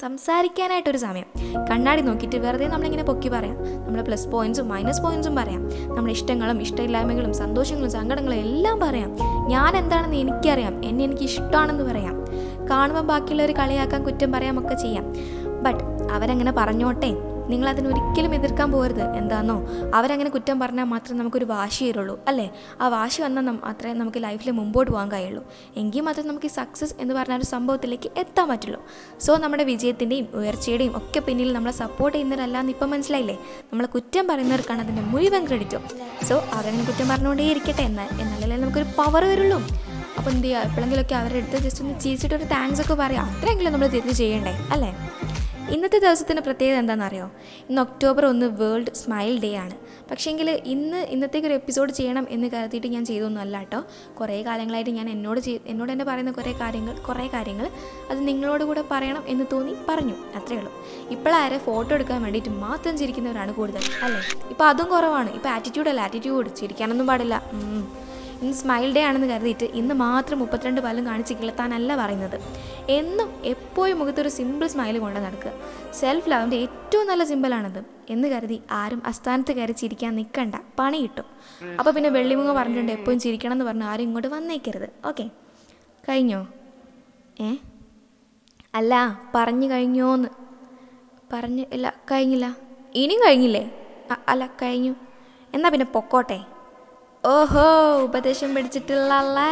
സംസാരിക്കാനായിട്ടൊരു 0.00 0.96
സമയം. 0.96 1.24
കണ്ണാടി 1.70 2.00
നോക്കിയിട്ട് 2.00 2.36
വെറുതെ 2.36 2.68
നമ്മളിങ്ങനെ 2.68 3.04
പൊക്കി 3.04 3.28
പറയാം. 3.28 3.84
നമ്മുടെ 3.84 4.02
പ്ലസ് 4.02 4.28
പോയിൻസും 4.28 4.68
മൈനസ് 4.68 5.02
പോയിൻസും 5.02 5.36
പറയാം. 5.36 5.64
നമ്മുടെ 5.68 6.12
ഇഷ്ടങ്ങളും 6.12 6.62
ഇഷ്ടമില്ലായ്മകളും 6.62 7.34
സന്തോഷങ്ങളും 7.34 7.90
സങ്കടങ്ങളും 7.90 8.36
എല്ലാം 8.36 8.80
പറയാം. 8.80 9.16
ഞാൻ 9.48 9.76
എന്താണെന്ന് 9.76 10.16
എനിക്കറിയാം. 10.16 10.84
എന്നെ 10.84 11.04
എനിക്ക് 11.04 11.22
ഇഷ്ടമാണെന്ന് 11.22 11.84
പറയാം. 11.84 12.14
കാണുമ്പോൾ 12.70 13.00
ബാക്കിയുള്ളവർ 13.00 13.52
കളിയാക്കാൻ 13.52 14.02
കുറ്റം 14.02 14.32
പറയാമൊക്കെ 14.32 14.74
ചെയ്യാം. 14.74 15.04
ബട്ട് 15.62 16.12
അവരങ്ങനെ 16.12 16.52
പറഞ്ഞോട്ടെ? 16.56 17.31
നിങ്ങൾ 17.50 17.68
അതിനൊരിക്കലും 17.68 18.34
എതിർക്കാൻ 18.34 18.72
പോകരുത്. 18.72 19.16
എന്താണെന്നോ 19.16 19.56
അവരങ്ങനെ 19.94 20.30
കുറ്റം 20.30 20.60
പറഞ്ഞാൽ 20.60 20.84
മാത്രമേ 20.84 21.18
നമുക്കൊരു 21.18 21.44
വാശി 21.44 21.84
വരുള്ളൂ 21.84 22.24
അല്ലേ? 22.28 22.50
ആ 22.80 22.88
വാശി 22.88 23.22
വന്നാൽ 23.22 23.42
മാത്രമേ 23.42 23.92
നമുക്ക് 23.92 24.22
ലൈഫിൽ 24.22 24.50
മുമ്പോട്ട് 24.50 24.90
പോകാൻ 24.90 25.12
കഴിയുള്ളൂ. 25.12 25.44
എങ്കിൽ 25.76 26.00
മാത്രമേ 26.00 26.28
നമുക്ക് 26.28 26.46
ഈ 26.46 26.50
സക്സസ് 26.50 26.94
എന്ന് 26.98 27.14
പറഞ്ഞ 27.14 27.34
ഒരു 27.34 27.44
സംഭവത്തിലേക്ക് 27.44 28.10
എത്താൻ 28.18 28.48
പറ്റുള്ളൂ. 28.48 28.80
സോ 29.20 29.36
നമ്മുടെ 29.36 29.64
വിജയത്തിന്റെയും 29.64 30.28
ഉയർച്ചയുടെയും 30.34 30.96
ഒക്കെ 30.96 31.20
പിന്നിൽ 31.20 31.52
നമ്മളെ 31.52 31.72
സപ്പോർട്ട് 31.72 32.16
ചെയ്യുന്നവരല്ലാന്ന് 32.16 32.72
ഇപ്പം 32.72 32.90
മനസ്സിലായില്ലേ? 32.90 33.38
നമ്മളെ 33.72 33.88
കുറ്റം 33.88 34.28
പറയുന്നവർക്കാണ് 34.28 34.80
അതിന്റെ 34.80 35.02
മുഴുവൻ 35.02 35.46
ക്രെഡിറ്റും 35.46 35.80
സോ 36.28 36.36
അവരങ്ങനെ 36.52 36.84
കുറ്റം 36.84 37.08
പറഞ്ഞുകൊണ്ടേ 37.08 37.44
ഇരിക്കട്ടെ 37.44 37.82
എന്നാൽ 37.82 38.08
എന്നാലല്ലേ 38.20 38.56
നമുക്കൊരു 38.56 38.84
പവർ 38.84 39.24
വരുള്ളൂ. 39.24 39.58
അപ്പോൾ 40.18 40.30
എന്ത് 40.30 40.46
ചെയ്യുക 40.46 40.62
എപ്പോഴെങ്കിലുമൊക്കെ 40.62 41.14
അവരുടെ 41.14 41.38
അടുത്ത് 41.38 41.64
ജസ്റ്റ് 41.64 41.84
ഒന്ന് 41.84 42.00
ചിരിച്ചിട്ട് 42.00 42.34
ഒരു 42.34 42.44
താങ്ക്സ് 42.44 42.80
ഒക്കെ 42.80 42.94
പറയാം. 42.94 43.24
അത്രയെങ്കിലും 43.24 43.72
നമ്മൾ 43.72 43.86
തിരിച്ച് 43.86 44.14
ചെയ്യണ്ടേ 44.18 44.50
അല്ലേ? 44.70 44.98
ഇന്നത്തെ 45.70 45.98
ദിവസത്തിന്റെ 45.98 46.42
പ്രത്യേകത 46.42 46.78
എന്താണെന്നറിയോ? 46.78 47.30
ഇന്ന് 47.68 47.82
ഒക്ടോബർ 47.82 48.26
ഒന്ന് 48.26 48.46
വേൾഡ് 48.46 48.94
സ്മൈൽ 48.94 49.40
ഡേ 49.40 49.54
ആണ്. 49.54 49.74
പക്ഷേങ്കിൽ 50.10 50.50
ഇന്ന് 50.50 50.96
ഇന്നത്തേക്ക് 50.96 51.46
ഒരു 51.46 51.54
എപ്പിസോഡ് 51.54 51.92
ചെയ്യണം 51.92 52.26
എന്ന് 52.30 52.48
കരുതിയിട്ട് 52.48 52.86
ഞാൻ 52.86 53.04
ചെയ്തൊന്നും 53.04 53.40
അല്ല 53.40 53.58
കേട്ടോ. 53.58 53.82
കുറേ 54.20 54.42
കാലങ്ങളായിട്ട് 54.42 54.90
ഞാൻ 54.90 55.10
എന്നോട് 55.10 55.40
എന്നോട് 55.66 55.92
തന്നെ 55.92 56.04
പറയുന്ന 56.04 56.30
കുറേ 56.30 56.52
കാര്യങ്ങൾ 56.52 56.98
കുറേ 56.98 57.26
കാര്യങ്ങൾ 57.26 57.70
അത് 58.10 58.28
നിങ്ങളോട് 58.28 58.64
കൂടെ 58.64 58.84
പറയണം 58.90 59.24
എന്ന് 59.26 59.44
തോന്നി 59.52 59.74
പറഞ്ഞു. 59.88 60.14
അത്രേ 60.36 60.56
ഉള്ളൂ. 60.56 60.72
ഇപ്പോഴാരെ 61.10 61.58
ഫോട്ടോ 61.58 61.94
എടുക്കാൻ 61.94 62.22
വേണ്ടിയിട്ട് 62.22 62.48
മാത്രം 62.48 62.98
ചിരിക്കുന്നവരാണ് 62.98 63.54
കൂടുതൽ 63.54 63.80
അല്ലേ? 64.02 64.20
ഇപ്പോൾ 64.50 64.64
അതും 64.64 64.90
കുറവാണ്. 64.90 65.30
ഇപ്പോൾ 65.30 65.48
ആറ്റിറ്റ്യൂഡല്ല 65.48 66.00
ആറ്റിറ്റ്യൂഡ് 66.00 66.56
ചിരിക്കാനൊന്നും 66.56 67.06
പാടില്ല. 67.06 67.42
ഇന്ന് 68.42 68.56
സ്മൈൽ 68.60 68.94
ഡേ 68.94 69.02
ആണെന്ന് 69.04 69.26
കരുതിയിട്ട് 69.26 69.64
ഇന്ന് 69.64 69.94
മാത്രം 69.94 70.38
മുപ്പത്തിരണ്ട് 70.38 70.80
പല്ലും 70.80 71.06
കാണിച്ച് 71.06 71.34
കിളത്താനല്ല 71.34 71.96
പറയുന്നത്. 71.96 72.40
എന്നും 72.88 73.28
എപ്പോഴും 73.44 73.98
മുഖത്തൊരു 73.98 74.28
സിമ്പിൾ 74.28 74.66
സ്മൈൽ 74.66 74.98
കൊണ്ട് 74.98 75.20
നടക്കുക. 75.20 75.52
സെൽഫ് 76.00 76.30
ലവിന്റെ 76.30 76.56
ഏറ്റവും 76.56 77.06
നല്ല 77.06 77.24
സിമ്പിളാണത് 77.24 77.80
എന്ന് 78.10 78.28
കരുതി 78.28 78.62
ആരും 78.70 79.02
അസ്ഥാനത്ത് 79.06 79.52
കയറി 79.52 79.72
ചിരിക്കാൻ 79.72 80.16
നിൽക്കണ്ട 80.16 80.54
പണി 80.78 80.98
കിട്ടും. 81.02 81.24
അപ്പോൾ 81.78 81.90
പിന്നെ 81.90 82.10
വെള്ളിമുങ്ങ 82.10 82.52
പറഞ്ഞിട്ടുണ്ട് 82.52 82.92
എപ്പോഴും 82.92 83.18
ചിരിക്കണം 83.18 83.52
എന്ന് 83.52 83.64
പറഞ്ഞ് 83.64 83.84
ആരും 83.84 84.02
ഇങ്ങോട്ട് 84.02 84.28
വന്നേക്കരുത്. 84.28 84.88
ഓക്കെ. 85.04 85.30
കഴിഞ്ഞോ? 86.08 86.46
ഏ? 87.40 87.56
അല്ല 88.74 89.20
പറഞ്ഞു 89.34 89.70
കഴിഞ്ഞോന്ന്. 89.70 90.28
പറഞ്ഞു 91.32 91.64
ഇല്ല 91.72 91.94
കഴിഞ്ഞില്ല. 92.12 92.56
ഇനിയും 92.94 93.20
കഴിഞ്ഞില്ലേ? 93.26 93.72
അല്ല 94.28 94.46
കഴിഞ്ഞു. 94.46 94.94
എന്നാ 95.54 95.68
പിന്നെ 95.68 95.86
പൊക്കോട്ടെ. 95.86 96.51
ഓഹോ 97.24 97.64
ഉപദേശം 98.04 98.54
പിടിച്ചിട്ടുള്ളല്ലേ 98.54 99.50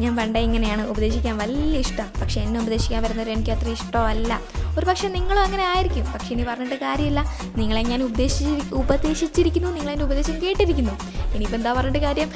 ഞാൻ 0.00 0.16
പണ്ടേ 0.16 0.40
ഇങ്ങനെയാണ് 0.40 0.82
ഉപദേശിക്കാൻ 0.88 1.38
വലിയ 1.38 1.78
ഇഷ്ടം. 1.78 2.08
പക്ഷെ 2.20 2.40
എന്നെ 2.40 2.60
ഉപദേശിക്കാൻ 2.60 3.02
വരുന്നവർ 3.02 3.30
എനിക്ക് 3.30 3.50
അത്ര 3.50 3.68
ഇഷ്ടമല്ല. 3.68 4.40
ഒരു 4.78 4.86
പക്ഷേ 4.86 5.08
നിങ്ങളും 5.08 5.42
അങ്ങനെ 5.42 5.64
ആയിരിക്കും. 5.64 6.04
പക്ഷേ 6.12 6.30
ഇനി 6.34 6.44
പറഞ്ഞിട്ട് 6.48 6.74
കാര്യമില്ല. 6.74 7.20
നിങ്ങളെ 7.56 7.82
ഞാൻ 7.82 8.02
ഉപദേശിച്ചി 8.02 8.74
ഉപദേശിച്ചിരിക്കുന്നു. 8.74 9.70
നിങ്ങളെന്റെ 9.70 10.04
ഉപദേശം 10.04 10.42
കേട്ടിരിക്കുന്നു. 10.42 10.94
ഇനിയിപ്പോൾ 11.34 11.56
എന്താ 11.56 11.72
പറഞ്ഞിട്ട് 11.72 11.98
കാര്യം? 11.98 12.30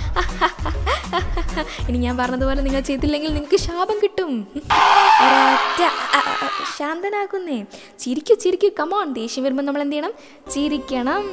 ഇനി 1.89 1.99
ഞാൻ 1.99 2.17
പറഞ്ഞതുപോലെ 2.17 2.61
നിങ്ങൾ 2.63 2.81
ചെയ്തില്ലെങ്കിൽ 2.81 3.29
നിങ്ങൾക്ക് 3.29 3.57
ശാപം 3.57 3.99
കിട്ടും. 4.03 4.33
ശാന്തനാക്കുന്നേ. 6.79 7.59
ചിരിക്കൂ 7.99 8.35
ചിരിക്കൂ. 8.35 8.69
കമോൺ 8.81 9.13
ദേഷ്യം 9.13 9.45
വരുമ്പോൾ 9.45 9.63
നമ്മൾ 9.63 9.83
എന്ത് 9.83 9.93
ചെയ്യണം? 9.93 10.13
ചിരിക്കണം. 10.55 11.25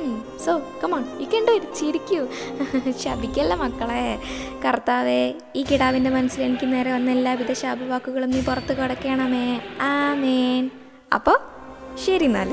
സോ 0.46 0.62
കമോൺ 0.84 1.04
ഈ 1.22 1.26
കണ്ടോ 1.34 1.54
ഇത് 1.54 1.68
ചിരിക്കൂ. 1.80 2.22
ശപിക്കല്ല 3.04 3.54
മക്കളെ. 3.56 4.06
കർത്താവേ 4.66 5.34
ഈ 5.56 5.64
കിടാവിന്റെ 5.64 6.10
മനസ്സിൽ 6.10 6.44
എനിക്ക് 6.44 6.74
നേരെ 6.74 6.94
വന്ന 6.94 7.12
എല്ലാവിധ 7.12 7.54
ശാപവാക്കുകളും 7.54 8.32
നീ 8.32 8.42
പുറത്ത് 8.42 8.74
കിടക്കണമേ. 8.78 9.48
ആമേൻ. 9.82 10.72
അപ്പോൾ 11.14 11.38
ശരി 12.06 12.26
എന്നാൽ 12.26 12.50